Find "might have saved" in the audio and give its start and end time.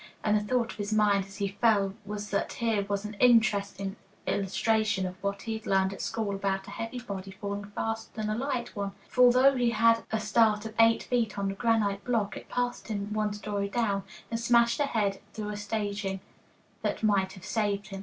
17.03-17.89